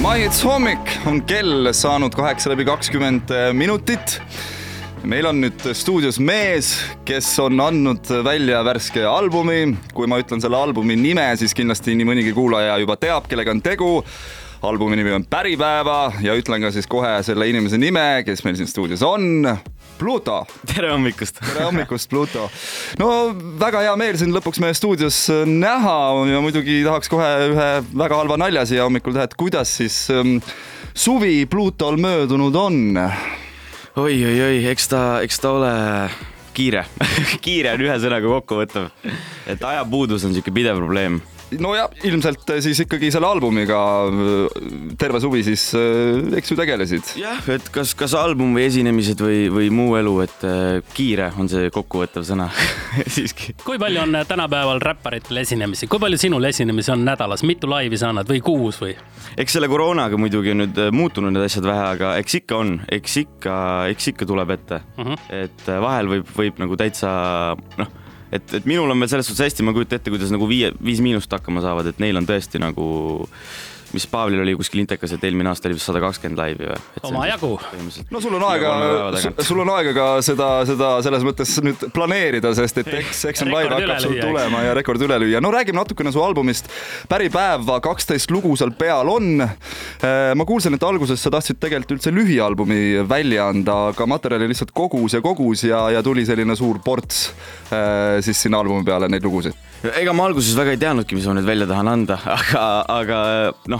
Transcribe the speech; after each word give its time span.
maihits 0.00 0.38
hommik 0.44 0.92
on 1.08 1.18
kell 1.28 1.68
saanud 1.76 2.14
kaheksa 2.16 2.50
läbi 2.52 2.64
kakskümmend 2.64 3.32
minutit. 3.52 4.20
meil 5.04 5.26
on 5.28 5.40
nüüd 5.40 5.64
stuudios 5.76 6.18
mees, 6.20 6.70
kes 7.04 7.28
on 7.40 7.60
andnud 7.60 8.08
välja 8.24 8.62
värske 8.64 9.04
albumi. 9.04 9.76
kui 9.94 10.06
ma 10.06 10.18
ütlen 10.20 10.40
selle 10.40 10.56
albumi 10.56 10.96
nime, 10.96 11.26
siis 11.36 11.52
kindlasti 11.54 11.94
nii 11.94 12.08
mõnigi 12.08 12.32
kuulaja 12.32 12.78
juba 12.80 12.96
teab, 12.96 13.28
kellega 13.28 13.52
on 13.52 13.60
tegu 13.60 13.90
albumi 14.62 14.96
nimi 14.96 15.12
on 15.12 15.24
Päripäeva 15.24 16.12
ja 16.20 16.34
ütlen 16.36 16.60
ka 16.60 16.70
siis 16.74 16.88
kohe 16.90 17.12
selle 17.24 17.48
inimese 17.48 17.78
nime, 17.80 18.22
kes 18.26 18.42
meil 18.44 18.58
siin 18.58 18.68
stuudios 18.68 19.02
on. 19.06 19.46
Pluto. 19.98 20.46
tere 20.68 20.90
hommikust. 20.92 21.40
tere 21.40 21.64
hommikust, 21.66 22.08
Pluto. 22.10 22.46
no 22.98 23.08
väga 23.60 23.82
hea 23.84 23.96
meel 24.00 24.16
sind 24.20 24.36
lõpuks 24.36 24.60
meie 24.62 24.76
stuudios 24.76 25.18
näha 25.48 25.96
ja 26.30 26.40
muidugi 26.40 26.80
tahaks 26.86 27.12
kohe 27.12 27.28
ühe 27.50 27.68
väga 27.92 28.20
halva 28.22 28.38
nalja 28.40 28.64
siia 28.68 28.86
hommikul 28.88 29.16
teha, 29.16 29.28
et 29.28 29.36
kuidas 29.36 29.74
siis 29.80 30.02
ähm, 30.14 30.38
suvi 30.94 31.44
Plutol 31.50 32.00
möödunud 32.00 32.56
on 32.56 32.80
oi, 32.96 33.10
oi? 33.96 34.06
oi-oi-oi, 34.06 34.62
eks 34.72 34.88
ta, 34.92 35.02
eks 35.24 35.40
ta 35.40 35.52
ole 35.56 35.74
kiire 36.56 36.86
kiire 37.44 37.76
on 37.76 37.84
ühe 37.88 38.00
sõnaga 38.00 38.32
kokkuvõttev. 38.38 38.88
et 39.52 39.68
ajapuudus 39.72 40.24
on 40.24 40.34
niisugune 40.34 40.60
pidev 40.62 40.80
probleem 40.80 41.20
nojah, 41.58 41.90
ilmselt 42.06 42.50
äh, 42.52 42.60
siis 42.62 42.78
ikkagi 42.84 43.10
selle 43.12 43.28
albumiga 43.30 43.78
äh, 44.06 44.60
terve 45.00 45.20
suvi 45.22 45.42
siis 45.46 45.64
äh, 45.78 46.20
eks 46.38 46.52
ju 46.52 46.56
tegelesid. 46.58 47.14
jah, 47.18 47.40
et 47.50 47.70
kas, 47.74 47.94
kas 47.98 48.14
album 48.18 48.54
või 48.56 48.66
esinemised 48.68 49.22
või, 49.24 49.42
või 49.52 49.70
muu 49.74 49.96
elu, 49.98 50.14
et 50.26 50.46
kiire 50.94 51.30
on 51.40 51.50
see 51.50 51.70
kokkuvõttev 51.74 52.26
sõna 52.28 52.48
siiski. 53.16 53.54
kui 53.64 53.80
palju 53.82 54.04
on 54.04 54.20
tänapäeval 54.28 54.82
räpparitel 54.84 55.42
esinemisi, 55.42 55.88
kui 55.90 56.02
palju 56.02 56.20
sinul 56.20 56.46
esinemisi 56.50 56.94
on 56.94 57.04
nädalas, 57.06 57.44
mitu 57.46 57.70
laivi 57.70 57.98
sa 58.00 58.12
annad 58.14 58.30
või 58.30 58.42
kuus 58.44 58.80
või? 58.82 58.94
eks 59.40 59.58
selle 59.58 59.70
koroonaga 59.70 60.20
muidugi 60.20 60.54
on 60.54 60.64
nüüd 60.64 60.82
muutunud 60.94 61.34
need 61.34 61.48
asjad 61.48 61.66
vähe, 61.66 61.86
aga 61.96 62.14
eks 62.20 62.40
ikka 62.42 62.60
on, 62.60 62.76
eks 62.92 63.16
ikka, 63.24 63.56
eks 63.94 64.12
ikka 64.14 64.28
tuleb 64.30 64.54
ette 64.58 64.82
uh. 64.82 65.00
Mhm. 65.00 65.10
-huh. 65.10 65.42
et 65.46 65.74
vahel 65.82 66.14
võib, 66.14 66.30
võib 66.36 66.62
nagu 66.62 66.78
täitsa 66.78 67.10
noh 67.80 67.98
et, 68.32 68.54
et 68.58 68.68
minul 68.68 68.90
on 68.90 69.02
veel 69.02 69.10
selles 69.12 69.30
suhtes 69.30 69.48
hästi, 69.48 69.66
ma 69.66 69.74
ei 69.74 69.80
kujuta 69.80 69.98
ette, 69.98 70.12
kuidas 70.12 70.32
nagu 70.34 70.48
viie, 70.50 70.72
Viis 70.84 71.02
Miinust 71.04 71.32
hakkama 71.34 71.62
saavad, 71.64 71.90
et 71.90 72.02
neil 72.02 72.18
on 72.20 72.28
tõesti 72.28 72.62
nagu 72.62 72.86
mis 73.94 74.06
Paavlil 74.10 74.42
oli 74.42 74.54
kuskil 74.58 74.82
intekas, 74.82 75.14
et 75.14 75.24
eelmine 75.26 75.50
aasta 75.50 75.68
oli 75.68 75.76
vist 75.78 75.88
sada 75.88 76.00
kakskümmend 76.02 76.40
laivi 76.40 76.68
või? 76.68 76.78
omajagu. 77.10 77.50
no 78.10 78.22
sul 78.22 78.36
on 78.38 78.44
aega, 78.50 78.72
sul 79.46 79.62
on 79.64 79.72
aega 79.76 79.94
ka 79.96 80.06
seda, 80.24 80.48
seda 80.68 80.90
selles 81.06 81.26
mõttes 81.26 81.54
nüüd 81.64 81.86
planeerida, 81.94 82.52
sest 82.58 82.82
et 82.82 82.90
eks, 83.00 83.24
eks 83.32 83.44
on 83.46 83.52
live 83.52 83.72
hakkab 83.74 84.02
sul 84.04 84.16
tulema 84.18 84.64
ja 84.66 84.74
rekord 84.78 85.02
üle 85.06 85.20
lüüa. 85.24 85.42
no 85.42 85.52
räägime 85.54 85.80
natukene 85.80 86.12
su 86.14 86.22
albumist. 86.24 86.70
päripäeva 87.10 87.80
kaksteist 87.84 88.30
lugu 88.30 88.54
seal 88.56 88.74
peal 88.78 89.08
on. 89.10 89.40
Äh, 89.40 90.32
ma 90.36 90.46
kuulsin, 90.48 90.74
et 90.76 90.84
alguses 90.86 91.22
sa 91.22 91.32
tahtsid 91.32 91.60
tegelikult 91.60 91.98
üldse 91.98 92.12
lühialbumi 92.14 93.08
välja 93.08 93.48
anda, 93.50 93.78
aga 93.90 94.06
materjali 94.06 94.50
lihtsalt 94.50 94.74
kogus 94.76 95.16
ja 95.16 95.22
kogus 95.24 95.64
ja, 95.66 95.86
ja 95.94 96.04
tuli 96.06 96.26
selline 96.28 96.56
suur 96.58 96.78
ports 96.84 97.30
äh, 97.72 98.20
siis 98.24 98.46
sinna 98.46 98.62
albumi 98.62 98.86
peale 98.86 99.10
neid 99.10 99.26
lugusid 99.26 99.56
ega 99.80 100.12
ma 100.12 100.26
alguses 100.28 100.56
väga 100.58 100.74
ei 100.74 100.80
teadnudki, 100.80 101.16
mis 101.16 101.26
ma 101.28 101.34
nüüd 101.38 101.46
välja 101.48 101.66
tahan 101.70 101.88
anda, 101.88 102.18
aga, 102.38 102.64
aga 102.92 103.20
noh, 103.72 103.79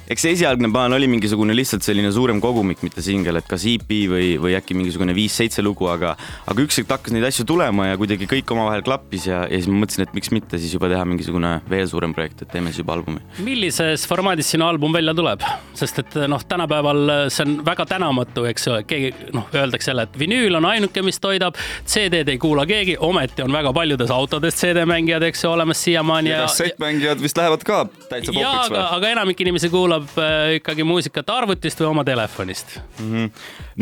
eks 0.11 0.25
see 0.25 0.35
esialgne 0.35 0.69
plaan 0.71 0.93
oli 0.95 1.07
mingisugune 1.09 1.55
lihtsalt 1.57 1.85
selline 1.85 2.11
suurem 2.13 2.41
kogumik, 2.43 2.83
mitte 2.85 3.03
singel, 3.03 3.39
et 3.39 3.47
kas 3.49 3.65
EP 3.69 3.89
või, 4.11 4.35
või 4.41 4.53
äkki 4.59 4.77
mingisugune 4.77 5.15
viis-seitse 5.17 5.63
lugu, 5.65 5.89
aga, 5.91 6.13
aga 6.51 6.65
ükskord 6.65 6.91
hakkas 6.93 7.15
neid 7.15 7.25
asju 7.27 7.45
tulema 7.49 7.89
ja 7.89 7.99
kuidagi 7.99 8.27
kõik 8.29 8.53
omavahel 8.53 8.85
klappis 8.85 9.25
ja, 9.29 9.41
ja 9.49 9.59
siis 9.59 9.69
ma 9.71 9.81
mõtlesin, 9.81 10.05
et 10.05 10.13
miks 10.17 10.31
mitte 10.35 10.59
siis 10.61 10.75
juba 10.77 10.91
teha 10.91 11.05
mingisugune 11.09 11.55
veel 11.71 11.89
suurem 11.89 12.13
projekt, 12.17 12.45
et 12.45 12.53
teeme 12.53 12.69
siis 12.69 12.83
juba 12.83 12.95
albumi. 12.99 13.23
millises 13.41 14.05
formaadis 14.09 14.53
sinu 14.53 14.67
album 14.69 14.93
välja 14.93 15.15
tuleb, 15.17 15.47
sest 15.77 16.03
et 16.03 16.19
noh, 16.29 16.45
tänapäeval 16.45 17.15
see 17.33 17.47
on 17.47 17.57
väga 17.65 17.87
tänamatu, 17.95 18.45
eks 18.51 18.69
ju, 18.69 18.77
keegi 18.87 19.33
noh, 19.33 19.49
öeldakse 19.55 19.93
jälle, 19.93 20.05
et 20.09 20.21
vinüül 20.21 20.61
on 20.61 20.69
ainuke, 20.69 21.03
mis 21.05 21.19
toidab, 21.23 21.57
CD-d 21.89 22.35
ei 22.35 22.41
kuula 22.41 22.67
keegi, 22.69 22.99
ometi 23.01 23.45
on 23.45 23.53
väga 23.53 23.73
paljudes 23.75 24.13
autodes 24.13 24.59
CD-mängijad, 24.61 25.25
eks 25.31 25.45
ju, 25.45 25.53
olemas 25.55 25.71
olemas 25.71 25.83
siiamaani. 25.83 26.29
ja 26.29 26.41
kassettmängijad 26.41 27.21
vist 27.21 27.37
lähevad 27.37 27.63
ka 27.63 27.85
täitsa 28.09 28.33
popiks 28.33 28.71
või? 28.71 28.81
aga 28.97 29.09
enamik 29.09 29.41
inimesi 29.41 29.69
kuulab 29.69 30.00
äh, 30.19 30.57
ikkagi 30.59 30.85
muusikat 30.87 31.29
arvutist 31.33 31.81
või 31.81 31.91
oma 31.91 32.05
telefonist 32.07 32.77
mm. 32.99 33.09
-hmm. 33.09 33.31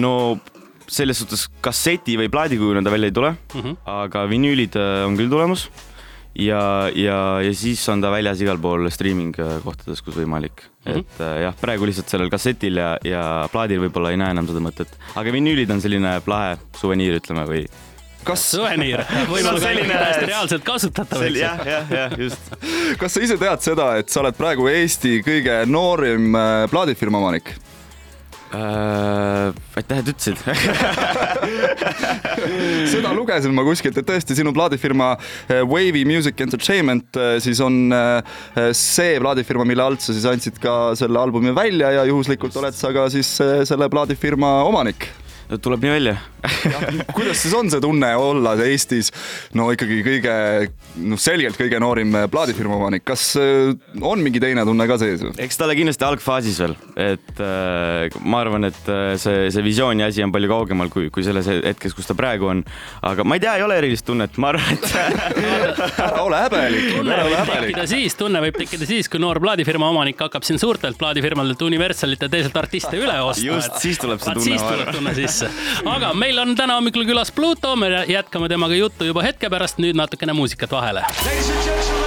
no 0.04 0.14
selles 0.90 1.22
suhtes 1.22 1.48
kasseti 1.62 2.18
või 2.18 2.32
plaadikujuna 2.34 2.82
ta 2.84 2.94
välja 2.94 3.12
ei 3.12 3.16
tule 3.16 3.32
mm, 3.36 3.62
-hmm. 3.62 3.78
aga 3.86 4.26
vinüülid 4.30 4.76
äh, 4.80 5.06
on 5.08 5.18
küll 5.20 5.30
tulemas 5.30 5.68
ja, 6.36 6.90
ja, 6.96 7.42
ja 7.42 7.54
siis 7.54 7.84
on 7.90 8.02
ta 8.02 8.12
väljas 8.12 8.42
igal 8.42 8.58
pool 8.62 8.90
streaming 8.90 9.36
äh, 9.40 9.60
kohtades, 9.64 10.02
kus 10.02 10.18
võimalik 10.18 10.64
mm. 10.86 10.92
-hmm. 10.92 11.00
et 11.00 11.44
jah, 11.46 11.56
praegu 11.62 11.86
lihtsalt 11.86 12.10
sellel 12.10 12.30
kassetil 12.30 12.78
ja, 12.78 12.98
ja 13.04 13.24
plaadil 13.52 13.84
võib-olla 13.86 14.12
ei 14.12 14.22
näe 14.22 14.32
enam 14.36 14.48
seda 14.48 14.64
mõtet, 14.64 14.90
aga 15.16 15.32
vinüülid 15.32 15.72
on 15.72 15.82
selline 15.82 16.20
lahe 16.26 16.58
suveniir, 16.78 17.20
ütleme, 17.22 17.46
või 17.50 17.68
kas 18.28 18.44
suveniir, 18.52 19.04
võib-olla 19.32 19.62
selline 19.62 19.96
täiesti 19.96 20.28
reaalselt 20.30 20.68
kasutatav. 20.68 21.26
jah, 21.36 21.64
jah, 21.66 21.96
jah, 21.96 22.20
just. 22.20 22.52
kas 23.00 23.16
sa 23.16 23.24
ise 23.24 23.40
tead 23.40 23.66
seda, 23.66 23.94
et 24.02 24.12
sa 24.12 24.24
oled 24.24 24.38
praegu 24.38 24.70
Eesti 24.72 25.20
kõige 25.26 25.64
noorim 25.70 26.36
äh, 26.36 26.68
plaadifirma 26.72 27.22
omanik? 27.22 27.54
Äh, 28.50 29.54
aitäh, 29.78 30.00
et 30.02 30.08
ütlesid 30.10 30.40
seda 32.94 33.12
lugesin 33.14 33.54
ma 33.54 33.62
kuskilt, 33.68 34.00
et 34.02 34.08
tõesti 34.08 34.34
sinu 34.40 34.56
plaadifirma 34.58 35.12
äh, 35.14 35.62
Wavy 35.70 36.02
Music 36.10 36.42
Entertainment 36.42 37.20
siis 37.46 37.62
on 37.62 37.94
see 38.74 39.22
plaadifirma, 39.22 39.70
mille 39.70 39.86
alt 39.86 40.02
sa 40.02 40.18
siis 40.18 40.26
andsid 40.30 40.58
ka 40.64 40.96
selle 40.98 41.22
albumi 41.22 41.54
välja 41.56 41.94
ja 42.00 42.10
juhuslikult 42.10 42.58
oled 42.58 42.78
sa 42.78 42.94
ka 42.96 43.06
siis 43.14 43.36
selle 43.70 43.90
plaadifirma 43.94 44.64
omanik 44.66 45.12
tuleb 45.58 45.86
nii 45.86 45.96
välja 45.98 46.18
kuidas 47.16 47.42
siis 47.42 47.54
on 47.58 47.70
see 47.72 47.82
tunne 47.84 48.10
olla 48.20 48.54
Eestis 48.64 49.12
no 49.58 49.70
ikkagi 49.74 50.00
kõige, 50.06 50.34
noh, 51.10 51.20
selgelt 51.20 51.58
kõige 51.60 51.80
noorim 51.82 52.16
plaadifirma 52.32 52.78
omanik, 52.78 53.04
kas 53.08 53.32
äh, 53.40 53.74
on 54.02 54.24
mingi 54.24 54.42
teine 54.42 54.64
tunne 54.68 54.88
ka 54.90 55.00
sees? 55.02 55.24
eks 55.38 55.60
ta 55.60 55.68
ole 55.68 55.76
kindlasti 55.80 56.08
algfaasis 56.08 56.60
veel, 56.64 56.76
et 57.00 57.42
äh, 57.44 58.20
ma 58.24 58.44
arvan, 58.44 58.70
et 58.70 58.92
äh, 58.92 59.14
see, 59.22 59.50
see 59.54 59.66
visiooni 59.66 60.06
asi 60.06 60.24
on 60.26 60.34
palju 60.36 60.52
kaugemal 60.52 60.92
kui, 60.94 61.10
kui 61.14 61.26
selles 61.26 61.50
hetkes, 61.50 61.96
kus 61.98 62.10
ta 62.10 62.16
praegu 62.18 62.50
on. 62.54 62.64
aga 63.10 63.26
ma 63.28 63.38
ei 63.38 63.44
tea, 63.44 63.58
ei 63.60 63.66
ole 63.66 63.80
erilist 63.82 64.08
tunnet, 64.08 64.38
ma 64.42 64.54
arvan, 64.54 64.78
et 64.78 65.98
ära 66.00 66.24
ole 66.28 66.44
häbelik. 66.46 66.90
tunne 66.96 67.20
võib 67.26 67.54
tekkida 67.54 67.88
siis, 67.90 68.18
tunne 68.20 68.44
võib 68.46 68.62
tekkida 68.64 68.90
siis, 68.90 69.12
kui 69.12 69.22
noor 69.22 69.42
plaadifirma 69.44 69.92
omanik 69.92 70.22
hakkab 70.28 70.48
siin 70.48 70.62
suurtelt 70.62 71.00
plaadifirmadelt 71.00 71.68
Universalilt 71.70 72.24
ja 72.26 72.32
teistelt 72.32 72.58
artiste 72.60 73.00
üle 73.00 73.20
ostma. 73.24 73.54
just, 73.54 73.80
siis 73.84 74.02
tuleb 74.02 74.24
see 74.24 74.36
tunne. 74.38 74.48
siis 74.48 74.66
tuleb 74.66 74.94
tunne 74.96 75.16
sisse. 75.18 75.39
Aga 75.86 76.14
meil 76.18 76.40
on 76.42 76.56
täna 76.58 76.80
hommikul 76.80 77.08
külas 77.10 77.32
Pluto, 77.36 77.76
me 77.80 77.92
jätkame 78.10 78.50
temaga 78.52 78.78
juttu 78.80 79.10
juba 79.10 79.26
hetke 79.26 79.50
pärast, 79.52 79.82
nüüd 79.82 79.98
natukene 80.00 80.36
muusikat 80.38 80.72
vahele. 80.76 81.06
Ladies 81.26 81.50
and 81.50 81.66
gentlemen, 81.66 81.99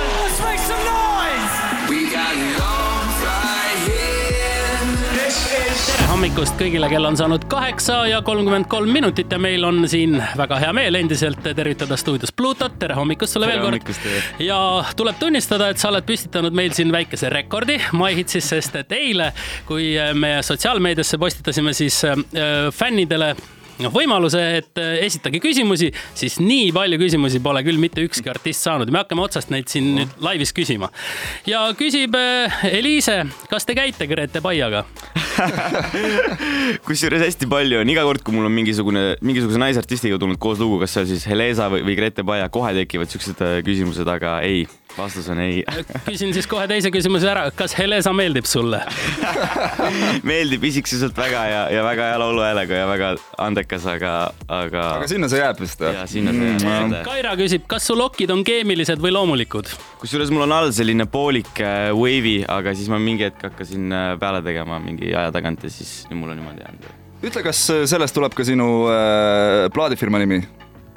hommikust 6.22 6.54
kõigile, 6.54 6.86
kell 6.86 7.02
on 7.02 7.16
saanud 7.18 7.48
kaheksa 7.50 7.96
ja 8.06 8.20
kolmkümmend 8.22 8.68
kolm 8.70 8.92
minutit 8.94 9.32
ja 9.34 9.40
meil 9.42 9.64
on 9.66 9.80
siin 9.90 10.12
väga 10.38 10.60
hea 10.62 10.68
meel 10.76 10.94
endiselt 10.94 11.40
tervitada 11.42 11.96
stuudios 11.98 12.30
Plutot. 12.30 12.76
tere 12.78 12.94
hommikust 12.94 13.34
sulle 13.34 13.48
tere 13.50 13.58
veel 13.58 13.80
kord. 13.82 14.20
ja 14.38 14.58
tuleb 14.94 15.18
tunnistada, 15.18 15.72
et 15.74 15.82
sa 15.82 15.90
oled 15.90 16.06
püstitanud 16.06 16.54
meil 16.54 16.70
siin 16.78 16.94
väikese 16.94 17.26
rekordi 17.34 17.80
MyHitsis, 17.98 18.52
sest 18.54 18.78
et 18.84 18.94
eile, 18.94 19.32
kui 19.66 19.96
me 20.14 20.36
sotsiaalmeediasse 20.46 21.18
postitasime, 21.18 21.74
siis 21.74 21.98
äh, 22.06 22.14
fännidele 22.70 23.32
võimaluse, 23.92 24.40
et 24.60 24.80
äh, 24.80 25.02
esitage 25.06 25.40
küsimusi, 25.42 25.90
siis 26.18 26.38
nii 26.42 26.70
palju 26.74 27.00
küsimusi 27.00 27.40
pole 27.42 27.64
küll 27.66 27.80
mitte 27.82 28.04
ükski 28.04 28.30
artist 28.30 28.62
saanud. 28.62 28.90
me 28.92 29.02
hakkame 29.02 29.24
otsast 29.24 29.50
neid 29.50 29.70
siin 29.72 29.94
nüüd 29.96 30.14
laivis 30.22 30.52
küsima. 30.54 30.90
ja 31.46 31.64
küsib 31.78 32.14
äh, 32.18 32.64
Eliise, 32.70 33.22
kas 33.50 33.66
te 33.66 33.76
käite 33.78 34.06
Grete 34.10 34.42
Paiaga 34.44 34.84
kusjuures 36.86 37.24
hästi 37.24 37.48
palju 37.50 37.80
on, 37.82 37.90
iga 37.92 38.04
kord, 38.06 38.22
kui 38.24 38.36
mul 38.36 38.48
on 38.48 38.54
mingisugune, 38.54 39.04
mingisuguse 39.24 39.60
naisartistiga 39.62 40.20
tulnud 40.20 40.40
koos 40.42 40.60
lugu, 40.62 40.80
kas 40.82 40.94
see 40.94 41.04
on 41.04 41.10
siis 41.14 41.26
Helesa 41.30 41.68
või, 41.72 41.84
või 41.86 41.96
Grete 41.98 42.24
Paia, 42.26 42.50
kohe 42.52 42.74
tekivad 42.76 43.12
siuksed 43.12 43.42
äh, 43.44 43.58
küsimused, 43.66 44.08
aga 44.08 44.40
ei 44.46 44.66
vastus 44.98 45.28
on 45.32 45.40
ei 45.42 45.62
küsin 46.08 46.32
siis 46.34 46.48
kohe 46.50 46.66
teise 46.70 46.92
küsimuse 46.94 47.28
ära, 47.30 47.46
kas 47.56 47.74
Helesa 47.78 48.12
meeldib 48.16 48.46
sulle 48.48 48.82
meeldib 50.30 50.64
isiksuselt 50.68 51.16
väga 51.18 51.44
ja, 51.48 51.62
ja 51.72 51.84
väga 51.86 52.10
hea 52.12 52.20
lauluhäälega 52.22 52.80
ja 52.82 52.88
väga 52.90 53.12
andekas, 53.42 53.86
aga, 53.90 54.14
aga. 54.48 54.86
aga 54.98 55.10
sinna 55.10 55.30
see 55.32 55.42
jääb 55.42 55.62
vist 55.62 55.82
või? 55.82 55.92
jaa, 55.96 56.06
sinna 56.10 56.34
see 56.36 56.52
jääb 56.52 56.88
mm.. 56.92 56.96
Kaira 57.06 57.34
küsib, 57.40 57.66
kas 57.70 57.86
su 57.88 57.96
lokid 57.98 58.32
on 58.34 58.44
keemilised 58.46 59.02
või 59.02 59.14
loomulikud? 59.16 59.72
kusjuures 60.02 60.32
mul 60.34 60.46
on 60.46 60.56
all 60.58 60.72
selline 60.74 61.06
poolik 61.10 61.62
äh, 61.64 61.90
wavy, 61.96 62.40
aga 62.48 62.74
siis 62.78 62.90
ma 62.92 63.00
mingi 63.02 63.28
hetk 63.28 63.48
hakkasin 63.50 63.92
äh, 63.92 64.08
peale 64.20 64.42
tegema 64.44 64.80
mingi 64.82 65.12
aja 65.12 65.30
tagant 65.34 65.64
ja 65.64 65.72
siis 65.72 66.02
nüüd 66.10 66.22
mul 66.22 66.34
on 66.34 66.42
niimoodi 66.42 66.64
jäänud. 66.66 66.90
ütle, 67.22 67.46
kas 67.46 67.62
äh, 67.72 67.86
sellest 67.90 68.16
tuleb 68.18 68.36
ka 68.36 68.46
sinu 68.46 68.68
äh, 68.90 69.68
plaadifirma 69.74 70.20
nimi? 70.22 70.42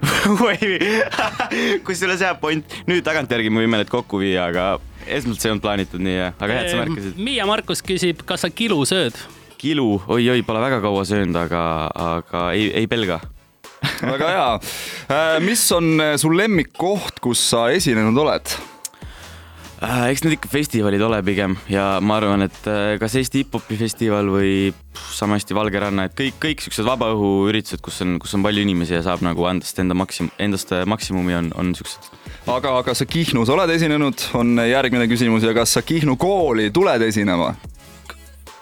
kusjuures 1.86 2.22
jah, 2.22 2.36
point, 2.42 2.78
nüüd 2.90 3.06
tagantjärgi 3.06 3.52
me 3.54 3.64
võime 3.64 3.82
need 3.82 3.92
kokku 3.92 4.22
viia, 4.22 4.50
aga 4.50 4.76
esmalt 5.06 5.42
see 5.42 5.50
ei 5.50 5.56
olnud 5.56 5.66
plaanitud 5.66 6.04
nii, 6.04 6.20
aga 6.32 6.52
hea, 6.52 6.66
et 6.66 6.74
sa 6.74 6.82
märkasid. 6.82 7.22
Miia 7.22 7.48
Markus 7.50 7.84
küsib, 7.86 8.26
kas 8.28 8.46
sa 8.46 8.52
kilu 8.54 8.82
sööd? 8.90 9.18
kilu 9.66 9.96
oi,, 9.96 10.20
oi-oi, 10.28 10.44
pole 10.46 10.60
väga 10.62 10.82
kaua 10.84 11.06
söönud, 11.08 11.38
aga, 11.40 11.64
aga 11.96 12.50
ei, 12.54 12.70
ei 12.84 12.90
pelga 12.92 13.22
väga 14.02 14.30
hea. 14.30 14.48
Äh, 15.10 15.40
mis 15.46 15.64
on 15.74 16.02
su 16.22 16.32
lemmikkoht, 16.34 17.22
kus 17.24 17.42
sa 17.54 17.68
esinenud 17.74 18.18
oled? 18.26 18.56
Äh, 19.86 20.08
eks 20.10 20.24
need 20.26 20.34
ikka 20.40 20.50
festivalid 20.50 21.02
ole 21.06 21.20
pigem 21.26 21.54
ja 21.70 22.00
ma 22.02 22.18
arvan, 22.18 22.46
et 22.48 22.70
äh, 22.70 22.96
kas 23.02 23.14
Eesti 23.20 23.44
hip-hopi 23.44 23.78
festival 23.78 24.32
või 24.34 24.72
sama 25.14 25.38
hästi 25.38 25.54
Valge 25.58 25.82
ranna, 25.84 26.08
et 26.08 26.16
kõik, 26.18 26.40
kõik 26.42 26.64
siuksed 26.66 26.88
vabaõhuüritused, 26.88 27.84
kus 27.86 28.02
on, 28.02 28.16
kus 28.22 28.34
on 28.38 28.46
palju 28.46 28.64
inimesi 28.66 28.96
ja 28.96 29.04
saab 29.06 29.22
nagu 29.26 29.46
andest 29.46 29.78
enda 29.84 29.98
maksim-, 29.98 30.32
endast 30.42 30.74
maksimumi 30.90 31.38
on, 31.38 31.52
on 31.60 31.76
siuksed. 31.78 32.10
aga, 32.50 32.74
aga 32.80 32.98
sa 32.98 33.06
Kihnus 33.06 33.52
oled 33.54 33.76
esinenud, 33.76 34.26
on 34.40 34.58
järgmine 34.66 35.06
küsimus 35.12 35.46
ja 35.46 35.54
kas 35.58 35.78
sa 35.78 35.86
Kihnu 35.86 36.18
kooli 36.18 36.72
tuled 36.74 37.06
esinema? 37.06 37.54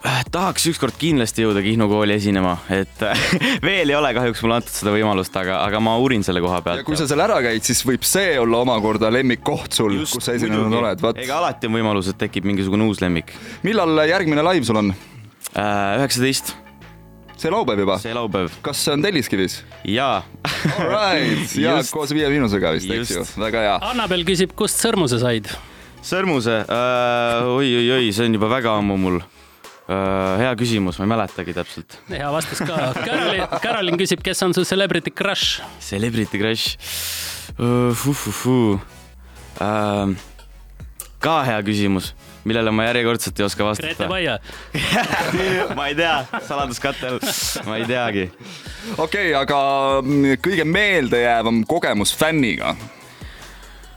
Äh, 0.04 0.20
tahaks 0.28 0.66
ükskord 0.68 0.98
kindlasti 1.00 1.46
jõuda 1.46 1.62
Kihnu 1.64 1.86
kooli 1.88 2.18
esinema, 2.18 2.58
et 2.76 3.04
veel 3.64 3.88
ei 3.88 3.96
ole 3.96 4.10
kahjuks 4.12 4.42
mulle 4.44 4.58
antud 4.60 4.76
seda 4.76 4.92
võimalust, 4.92 5.36
aga, 5.40 5.62
aga 5.64 5.80
ma 5.80 5.94
uurin 6.02 6.26
selle 6.28 6.42
koha 6.44 6.58
pealt. 6.66 6.82
ja 6.82 6.88
kui 6.88 6.98
sa 7.00 7.06
seal 7.08 7.22
ära 7.24 7.38
käid, 7.46 7.64
siis 7.64 7.80
võib 7.88 8.04
see 8.04 8.34
olla 8.42 8.60
omakorda 8.66 9.08
lemmikkoht 9.16 9.78
sul, 9.78 10.02
kus 10.12 10.26
sa 10.28 10.34
esinenud 10.36 10.76
oled. 10.76 11.06
ega 11.24 11.38
alati 11.38 11.70
on 11.70 11.78
võimalus, 11.78 12.10
et 12.12 12.20
tekib 12.20 12.44
mingisugune 12.50 12.84
uus 12.84 13.00
lemmik. 13.00 13.32
millal 13.64 14.04
järgmine 14.10 14.44
live 14.44 14.68
sul 14.68 14.82
on? 14.82 14.92
Äh, 15.56 15.96
üheksateist 16.02 16.52
see 17.40 17.52
laupäev 17.54 17.80
juba? 17.86 17.96
see 18.04 18.16
laupäv. 18.18 18.52
kas 18.66 18.82
see 18.84 18.98
on 18.98 19.06
Telliskivis? 19.08 19.62
jaa. 19.88 20.18
Alright, 20.82 21.54
ja 21.64 21.78
koos 21.96 22.12
Viie 22.12 22.28
Miinusega 22.34 22.74
vist, 22.76 22.92
eks 22.92 23.14
ju, 23.16 23.24
väga 23.40 23.64
hea. 23.70 23.78
Annabel 23.94 24.28
küsib, 24.28 24.52
kust 24.52 24.84
sõrmuse 24.84 25.22
said? 25.24 25.48
sõrmuse 26.04 26.60
äh,, 26.68 27.54
oi-oi-oi, 27.56 28.12
see 28.12 28.28
on 28.28 28.36
juba 28.36 28.52
väga 28.52 28.76
ammu 28.82 29.00
mul 29.00 29.24
Äh, 29.24 29.43
hea 29.88 30.52
küsimus, 30.60 30.98
ma 31.00 31.08
ei 31.08 31.12
mäletagi 31.12 31.56
täpselt. 31.56 31.98
hea 32.10 32.32
vastus 32.32 32.62
ka. 32.64 32.94
Carolin, 33.04 33.46
Carolin 33.64 34.00
küsib, 34.00 34.24
kes 34.24 34.44
on 34.46 34.56
su 34.56 34.64
celebrity 34.68 35.12
crush? 35.12 35.62
Celebrity 35.84 36.40
crush 36.40 36.78
uh,? 37.60 38.80
Uh, 39.54 40.10
ka 41.22 41.36
hea 41.46 41.60
küsimus, 41.68 42.14
millele 42.48 42.72
ma 42.74 42.88
järjekordselt 42.88 43.38
ei 43.40 43.46
oska 43.46 43.68
vastata. 43.68 43.92
Grete 43.92 44.10
Vaia 44.10 44.40
ma 45.78 45.88
ei 45.92 45.96
tea, 46.00 46.16
saladuskatel, 46.48 47.20
ma 47.68 47.78
ei 47.78 47.86
teagi. 47.88 48.26
okei 48.98 49.30
okay,, 49.30 49.38
aga 49.38 49.62
kõige 50.44 50.66
meeldejäävam 50.68 51.62
kogemus 51.70 52.16
fänniga 52.18 52.74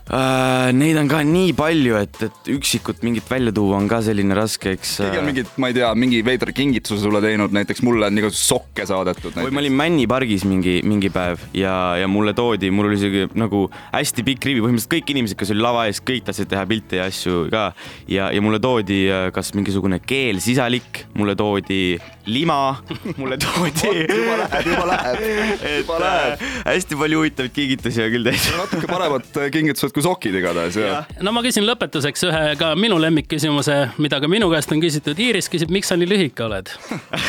Uh, 0.06 0.68
neid 0.70 0.94
on 1.00 1.08
ka 1.10 1.18
nii 1.26 1.50
palju, 1.58 1.96
et, 1.98 2.20
et 2.22 2.50
üksikut 2.54 3.00
mingit 3.02 3.26
välja 3.26 3.50
tuua 3.50 3.80
on 3.80 3.88
ka 3.90 3.98
selline 4.06 4.36
raske, 4.38 4.76
eks. 4.76 4.92
keegi 5.00 5.18
on 5.18 5.24
äh, 5.24 5.26
mingit, 5.26 5.48
ma 5.58 5.70
ei 5.72 5.74
tea, 5.74 5.88
mingi 5.98 6.20
veidra 6.22 6.52
kingituse 6.54 7.02
sulle 7.02 7.18
teinud, 7.24 7.50
näiteks 7.50 7.82
mulle 7.82 8.06
on 8.06 8.20
igasuguseid 8.22 8.52
sokke 8.52 8.86
saadetud. 8.86 9.34
või 9.34 9.50
ma 9.50 9.64
olin 9.64 9.74
Männi 9.74 10.04
pargis 10.06 10.44
mingi, 10.46 10.76
mingi 10.86 11.10
päev 11.10 11.42
ja, 11.58 11.74
ja 11.98 12.06
mulle 12.06 12.36
toodi, 12.38 12.70
mul 12.70 12.86
oli 12.86 13.00
isegi 13.00 13.24
nagu 13.34 13.64
hästi 13.88 14.22
pikk 14.28 14.46
rivi, 14.46 14.62
põhimõtteliselt 14.62 14.92
kõik 14.94 15.10
inimesed, 15.16 15.40
kes 15.40 15.50
oli 15.56 15.66
lava 15.66 15.88
ees, 15.90 15.98
kõik 16.06 16.30
tahtsid 16.30 16.52
teha 16.54 16.62
pilte 16.70 17.00
ja 17.00 17.08
asju 17.10 17.48
ka. 17.50 17.64
ja, 18.06 18.30
ja 18.30 18.46
mulle 18.46 18.62
toodi 18.62 19.00
äh, 19.10 19.26
kas 19.34 19.50
mingisugune 19.58 19.98
keel, 20.06 20.38
sisalik, 20.44 21.02
mulle 21.18 21.34
toodi 21.34 21.96
lima, 22.30 22.76
mulle 23.18 23.40
toodi 23.42 24.06
juba 24.06 24.38
läheb, 24.44 24.70
juba 24.70 24.86
läheb, 24.92 25.26
juba 25.80 25.98
läheb. 26.06 26.46
hästi 26.70 27.02
palju 27.02 27.24
huvitavaid 27.24 27.58
kingitusi 27.58 28.06
on 28.06 28.14
küll 28.14 28.30
tehtud. 28.30 28.62
natuke 28.62 28.94
paremad 28.94 29.44
kingitused 29.50 29.95
kui 29.96 30.04
sokid 30.04 30.36
igatahes, 30.36 30.76
jah. 30.80 31.08
no 31.24 31.32
ma 31.32 31.42
küsin 31.44 31.64
lõpetuseks 31.66 32.26
ühe 32.28 32.42
ka 32.60 32.72
minu 32.78 32.98
lemmikküsimuse, 33.00 33.78
mida 34.02 34.20
ka 34.22 34.30
minu 34.30 34.50
käest 34.52 34.72
on 34.74 34.82
küsitud. 34.82 35.18
Iiris 35.26 35.48
küsib, 35.52 35.72
miks 35.72 35.90
sa 35.92 35.96
nii 35.98 36.10
lühike 36.10 36.44
oled 36.46 36.70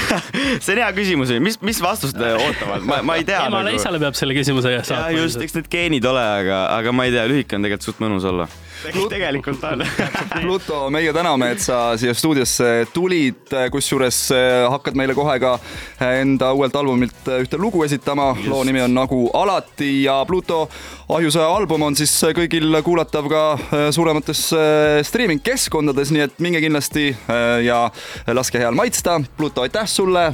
see 0.64 0.76
on 0.76 0.82
hea 0.84 0.92
küsimus, 0.98 1.32
mis, 1.44 1.60
mis 1.64 1.82
vastust 1.84 2.20
ootavad, 2.20 2.84
ma, 2.88 3.02
ma 3.08 3.18
ei 3.20 3.28
tea. 3.28 3.46
emale 3.48 3.72
nagu... 3.72 3.82
isale 3.82 4.02
peab 4.04 4.18
selle 4.20 4.36
küsimuse 4.38 4.74
saatma. 4.82 5.16
just, 5.16 5.40
eks 5.44 5.56
need 5.58 5.72
geenid 5.72 6.08
ole, 6.10 6.24
aga, 6.42 6.64
aga 6.76 6.96
ma 6.96 7.08
ei 7.08 7.16
tea, 7.16 7.28
lühike 7.32 7.58
on 7.58 7.68
tegelikult 7.68 7.92
suht 7.92 8.04
mõnus 8.04 8.28
olla 8.28 8.50
tegelikult 9.10 9.64
on 9.64 9.84
Pluto, 10.42 10.90
meie 10.94 11.14
täname, 11.14 11.52
et 11.56 11.62
sa 11.64 11.98
siia 12.00 12.14
stuudiosse 12.18 12.88
tulid, 12.94 13.50
kusjuures 13.74 14.20
eh, 14.36 14.66
hakkad 14.72 14.98
meile 14.98 15.16
kohe 15.18 15.38
ka 15.42 15.56
enda 16.22 16.52
uuelt 16.56 16.76
albumilt 16.76 17.32
ühte 17.40 17.60
lugu 17.62 17.84
esitama. 17.86 18.34
loo 18.48 18.64
nimi 18.68 18.82
on 18.82 18.94
Nagu 18.98 19.30
alati 19.34 20.04
ja 20.04 20.20
Pluto 20.28 20.68
ahjusõja 21.10 21.48
album 21.56 21.88
on 21.88 21.96
siis 21.96 22.14
kõigil 22.36 22.82
kuulatav 22.84 23.30
ka 23.32 23.44
eh, 23.58 23.88
suuremates 23.96 24.44
eh, 24.54 25.02
streaming 25.08 25.44
keskkondades, 25.44 26.12
nii 26.14 26.26
et 26.28 26.40
minge 26.44 26.62
kindlasti 26.64 27.10
ja 27.64 27.88
laske 28.34 28.60
heal 28.62 28.76
maitsta. 28.78 29.18
Pluto, 29.38 29.64
aitäh 29.66 29.88
sulle 29.90 30.30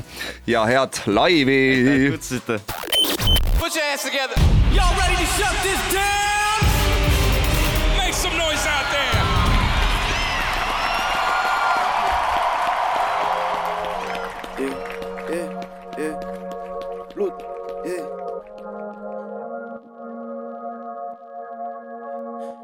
ja 0.48 0.66
head 0.70 1.04
laivi. 1.08 1.62
aitäh, 1.84 2.12
kutsusite. 2.12 2.60
Put 3.60 3.76
your 3.76 3.86
hands 3.86 4.04
together. 4.04 4.36
Y'all 4.74 4.96
ready 4.98 5.16
to 5.16 5.26
shut 5.38 5.56
this 5.64 5.94
down? 5.94 6.33
Some 8.24 8.38
noise 8.38 8.66
out 8.68 8.88
there. 8.94 9.14
Yeah, 14.64 14.76
yeah, 15.34 15.50
yeah. 16.00 16.16
Blut, 17.16 17.36
yeah. 17.84 18.06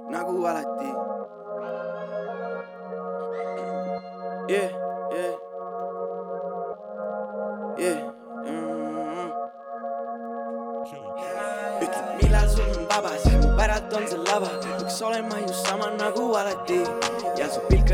nagu 0.09 0.47
alati. 0.47 0.89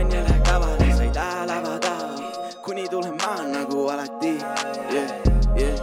On 0.06 0.12
jälle 0.12 0.42
kaval, 0.45 0.77
sa 0.98 1.04
ei 1.04 1.10
taha 1.10 1.48
lava 1.48 1.80
taha, 1.80 2.16
kuni 2.62 2.89
tulen 2.89 3.13
maa 3.22 3.44
nagu 3.44 3.89
alati 3.89 4.38
yeah,. 4.92 5.12
Yeah, 5.56 5.57
yeah. 5.57 5.80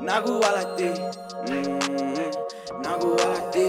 nagu 0.00 0.32
alati 0.44 0.84
mm, 0.84 1.62
-hmm. 1.62 2.82
nagu 2.82 3.12
alati 3.24 3.66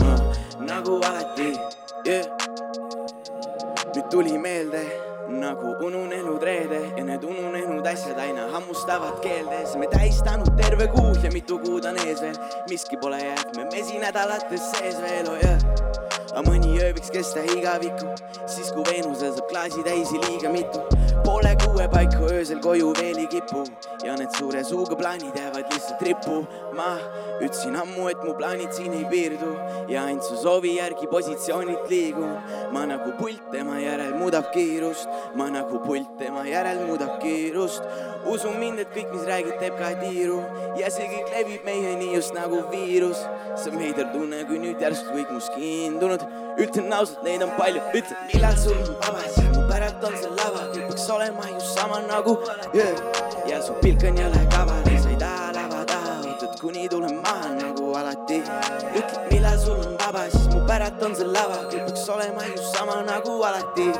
uh, 0.00 0.34
nagu 0.60 0.94
alati 1.04 1.58
yeah. 2.06 2.26
nüüd 3.94 4.08
tuli 4.10 4.38
meelde 4.38 4.82
nagu 5.28 5.76
ununenud 5.86 6.42
reede 6.42 6.80
ja 6.96 7.04
need 7.04 7.24
ununenud 7.24 7.86
asjad 7.86 8.18
aina 8.18 8.48
hammustavad 8.52 9.20
keeldes. 9.20 9.76
me 9.76 9.86
tähistanud 9.86 10.56
terve 10.56 10.86
kuu 10.86 11.14
ja 11.22 11.30
mitu 11.32 11.58
kuud 11.58 11.84
on 11.84 11.98
ees 12.06 12.20
veel, 12.22 12.36
miski 12.70 12.96
pole 12.96 13.18
jäänud 13.18 13.56
me 13.56 13.64
mesinädalates 13.64 14.70
sees 14.70 15.02
veel, 15.02 15.28
oh 15.28 15.38
jah 15.42 15.97
aga 16.32 16.44
mõni 16.44 16.74
öö 16.76 16.92
võiks 16.96 17.12
kesta 17.12 17.42
igavikku, 17.54 18.10
siis 18.50 18.68
kui 18.74 18.84
Veenusel 18.88 19.32
saab 19.36 19.48
klaasitäisi 19.48 20.20
liiga 20.26 20.50
mitu. 20.52 20.82
poole 21.24 21.54
kuue 21.64 21.88
paiku 21.88 22.28
öösel 22.30 22.60
koju 22.64 22.92
veel 22.98 23.18
ei 23.18 23.26
kipu 23.26 23.64
ja 24.04 24.14
need 24.16 24.32
suure 24.38 24.62
suuga 24.64 24.96
plaanid 24.96 25.36
jäävad 25.36 25.72
lihtsalt 25.72 26.02
rippu. 26.02 26.46
ma 26.76 26.88
ütlesin 27.40 27.76
ammu, 27.76 28.08
et 28.08 28.22
mu 28.24 28.34
plaanid 28.34 28.72
siin 28.72 28.92
ei 28.92 29.04
piirdu 29.10 29.54
ja 29.88 30.04
ainult 30.04 30.24
su 30.24 30.36
soovi 30.42 30.76
järgi 30.76 31.06
positsioonilt 31.06 31.88
liigun. 31.88 32.36
ma 32.72 32.84
nagu 32.86 33.12
pult 33.18 33.50
tema 33.50 33.78
järel 33.80 34.14
muudab 34.14 34.52
kiirust, 34.52 35.08
ma 35.34 35.48
nagu 35.50 35.80
pult 35.86 36.16
tema 36.18 36.44
järel 36.46 36.84
muudab 36.86 37.18
kiirust. 37.22 37.82
usu 38.26 38.50
mind, 38.58 38.78
et 38.78 38.92
kõik, 38.92 39.12
mis 39.12 39.24
räägid, 39.24 39.58
teeb 39.58 39.78
ka 39.78 39.94
tiiru 40.02 40.42
ja 40.76 40.90
see 40.90 41.08
kõik 41.08 41.32
levib 41.36 41.64
meieni 41.64 42.14
just 42.14 42.34
nagu 42.34 42.62
viirus. 42.70 43.24
see 43.56 43.72
on 43.72 43.78
veider 43.78 44.12
tunne, 44.12 44.44
kui 44.44 44.58
nüüd 44.58 44.80
järsku 44.80 45.14
kõik 45.16 45.32
must 45.32 45.54
kiindunud 45.56 46.17
ütlen 46.58 46.92
ausalt, 46.92 47.22
neid 47.22 47.42
on 47.42 47.52
palju, 47.58 47.82
ütle, 47.98 48.16
millal 48.28 48.56
sul 48.58 48.76
on 48.76 48.96
vaba, 49.02 49.22
mu 49.54 49.62
päralt 49.68 50.04
on 50.08 50.16
see 50.20 50.30
lava, 50.38 50.64
kõik 50.72 50.88
peaks 50.90 51.06
olema 51.14 51.46
just 51.52 51.78
sama 51.78 52.00
nagu 52.06 52.34
yeah. 52.74 52.98
ja 53.50 53.60
su 53.62 53.76
pilk 53.82 54.04
on 54.08 54.18
jälle 54.18 54.42
kaval. 54.54 54.82
Ja 54.90 55.02
sa 55.02 55.12
ei 55.12 55.18
taha 55.22 55.52
lava 55.56 55.84
taha, 55.92 56.14
ootad 56.32 56.58
kuni 56.60 56.88
tulen 56.88 57.20
maha 57.22 57.52
nagu 57.58 57.92
alati. 58.00 58.40
ütle, 58.98 59.24
millal 59.30 59.58
sul 59.64 59.78
on 59.78 59.96
vaba, 60.02 60.26
siis 60.34 60.48
mu 60.54 60.64
päralt 60.70 61.02
on 61.06 61.16
see 61.18 61.30
lava, 61.30 61.62
kõik 61.70 61.86
peaks 61.90 62.08
olema 62.16 62.46
just 62.50 62.76
sama 62.76 63.00
nagu 63.06 63.38
alati. 63.50 63.90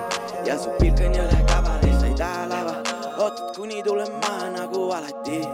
Ja 0.49 0.59
su 0.59 0.75
pilk 0.81 1.05
on 1.07 1.15
jälle 1.21 1.45
kaval. 1.53 1.83
Ja 1.87 2.01
sa 2.01 2.07
ei 2.11 2.19
taha 2.25 2.47
lava, 2.55 2.77
ootad 3.19 3.55
kuni 3.57 3.83
tulen 3.87 4.13
maha 4.23 4.51
nagu 4.59 4.89
alati. 4.99 5.45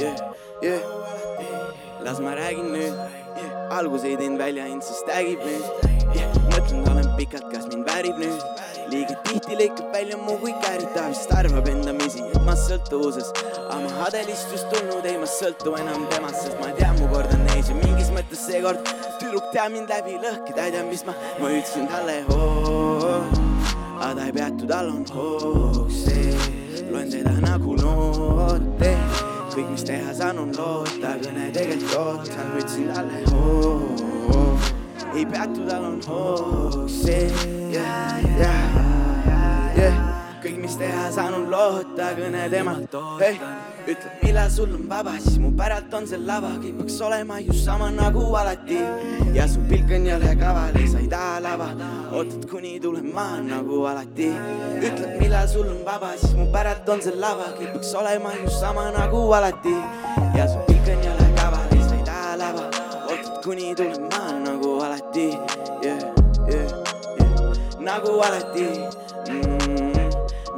Yeah,. 0.00 0.16
Yeah. 0.62 0.80
las 2.04 2.20
ma 2.20 2.34
räägin 2.36 2.72
nüüd 2.72 3.23
yeah., 3.74 3.82
alguse 3.82 4.08
ei 4.08 4.16
teinud 4.16 4.38
välja, 4.38 4.64
ainult 4.64 4.86
siis 4.86 5.02
tagib 5.10 5.42
nüüd 5.42 5.64
yeah 6.14 6.44
mõtlen, 6.54 6.84
olen 6.90 7.08
pikalt, 7.18 7.46
kas 7.52 7.66
mind 7.70 7.88
väärib 7.88 8.18
nüüd 8.20 8.42
liiga 8.92 9.16
tihti 9.26 9.56
lõikab 9.58 9.90
välja 9.92 10.18
mu 10.20 10.36
kui 10.42 10.52
käärita, 10.62 11.08
vist 11.10 11.32
arvab 11.34 11.68
endamisi, 11.68 12.22
et 12.22 12.46
ma 12.46 12.54
sõltuvuses. 12.58 13.32
aga 13.64 13.80
ma 13.82 13.90
hadelistust 14.04 14.70
tulnud, 14.72 15.04
ei 15.04 15.18
ma 15.18 15.28
sõltu 15.28 15.74
enam 15.80 16.06
temast, 16.12 16.44
sest 16.44 16.60
ma 16.60 16.70
tean, 16.78 16.96
mu 17.00 17.10
kord 17.12 17.32
on 17.34 17.46
ees 17.56 17.70
ja 17.72 17.76
mingis 17.80 18.12
mõttes 18.14 18.46
seekord 18.46 18.80
tüdruk 19.20 19.50
teab 19.52 19.72
mind 19.74 19.90
läbi 19.90 20.18
lõhki, 20.22 20.54
ta 20.54 20.68
ei 20.68 20.76
tea, 20.76 20.86
mis 20.88 21.04
ma, 21.08 21.16
ma 21.40 21.52
ütlesin 21.52 21.90
talle 21.90 22.22
hoo. 22.30 23.20
aga 23.98 24.14
ta 24.14 24.26
ei 24.26 24.38
peatu, 24.40 24.70
tal 24.70 24.90
on 24.94 25.04
hoog 25.14 25.92
see, 25.92 26.34
loen 26.90 27.10
teda 27.10 27.38
nagu 27.42 27.78
noote 27.80 29.33
kõik, 29.54 29.68
mis 29.70 29.84
teha 29.86 30.14
saan, 30.18 30.38
on 30.42 30.54
loota, 30.56 31.14
kõne 31.22 31.50
tegelikult 31.54 31.94
ootan, 32.00 32.48
ma 32.50 32.62
ütlesin 32.62 32.90
talle 32.90 33.22
hoo 33.30 33.94
ei 35.14 35.26
peatu, 35.30 35.68
tal 35.68 35.84
on 35.92 36.00
hoog 36.06 36.88
see 36.90 37.30
yeah,, 37.70 38.18
yeah, 38.18 38.38
yeah. 38.38 38.83
kõik, 38.83 38.83
mis 40.64 40.76
teha 40.80 41.10
saan, 41.12 41.34
on 41.36 41.50
loota, 41.52 42.06
kõne 42.16 42.44
temalt 42.48 42.94
hey, 43.20 43.36
ütleb, 43.84 44.12
millal 44.22 44.48
sul 44.52 44.70
on 44.72 44.86
vaba, 44.88 45.12
siis 45.20 45.36
mu 45.42 45.50
päralt 45.58 45.92
on 45.98 46.06
see 46.08 46.20
lava, 46.24 46.54
kõik 46.62 46.78
peaks 46.78 46.96
olema 47.04 47.36
just 47.42 47.66
sama 47.66 47.90
nagu 47.92 48.22
alati. 48.40 48.78
ja 49.36 49.44
su 49.50 49.60
pilk 49.68 49.92
on 49.92 50.08
jõle 50.08 50.32
kaval, 50.40 50.78
sa 50.88 51.02
ei 51.02 51.10
taha 51.12 51.36
lava, 51.44 51.68
ootad 52.16 52.48
kuni 52.48 52.78
tulen 52.80 53.10
maha 53.12 53.42
nagu 53.44 53.82
alati. 53.90 54.30
ütleb, 54.80 55.20
millal 55.20 55.50
sul 55.52 55.68
on 55.68 55.84
vaba, 55.84 56.14
siis 56.22 56.32
mu 56.38 56.48
päralt 56.56 56.88
on 56.96 57.04
see 57.04 57.20
lava, 57.26 57.52
kõik 57.60 57.76
peaks 57.76 57.92
olema 58.00 58.32
just 58.40 58.64
sama 58.64 58.88
nagu 58.96 59.22
alati. 59.36 59.76
ja 60.38 60.48
su 60.48 60.64
pilk 60.70 60.92
on 60.96 61.08
jõle 61.10 61.30
kaval, 61.42 61.70
sa 61.76 61.94
ei 62.00 62.04
taha 62.08 62.36
lava, 62.40 62.68
ootad 63.04 63.36
kuni 63.44 63.74
tulen 63.76 64.08
maha 64.08 64.40
nagu 64.48 64.76
alati 64.88 65.30
yeah,. 65.84 66.04
Yeah, 66.48 66.68
yeah. 66.72 67.80
nagu 67.84 68.16
alati 68.24 69.03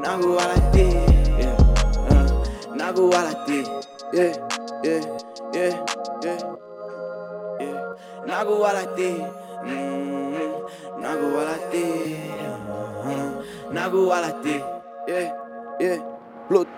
nagu 0.07 0.39
alati 0.39 0.87
yeah, 1.35 1.57
uh, 2.15 2.31
nagu 2.79 3.11
alati 3.11 3.59
yeah, 4.15 4.31
yeah, 4.87 5.03
yeah, 5.51 5.75
yeah, 6.23 6.41
yeah. 7.59 7.81
nagu 8.23 8.55
alati 8.63 9.11
mm, 9.67 10.47
nagu 11.03 11.29
alati 11.43 11.87
uh, 12.39 13.31
nagu 13.75 14.01
alati 14.15 14.57
yeah, 15.11 15.27
yeah. 15.83 15.99
Blood 16.47 16.71